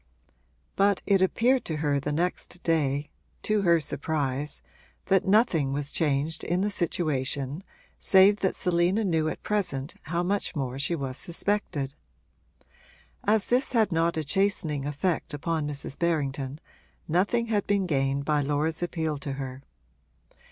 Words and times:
But 0.75 1.03
it 1.05 1.21
appeared 1.21 1.63
to 1.65 1.75
her 1.77 1.99
the 1.99 2.11
next 2.11 2.63
day, 2.63 3.11
to 3.43 3.61
her 3.61 3.79
surprise, 3.79 4.63
that 5.05 5.27
nothing 5.27 5.73
was 5.73 5.91
changed 5.91 6.43
in 6.43 6.61
the 6.61 6.71
situation 6.71 7.63
save 7.99 8.37
that 8.39 8.55
Selina 8.55 9.03
knew 9.03 9.29
at 9.29 9.43
present 9.43 9.93
how 10.01 10.23
much 10.23 10.55
more 10.55 10.79
she 10.79 10.95
was 10.95 11.17
suspected. 11.17 11.93
As 13.25 13.49
this 13.49 13.73
had 13.73 13.91
not 13.91 14.17
a 14.17 14.23
chastening 14.23 14.87
effect 14.87 15.35
upon 15.35 15.67
Mrs. 15.67 15.99
Berrington 15.99 16.59
nothing 17.07 17.45
had 17.53 17.67
been 17.67 17.85
gained 17.85 18.25
by 18.25 18.41
Laura's 18.41 18.81
appeal 18.81 19.19
to 19.19 19.33
her. 19.33 19.61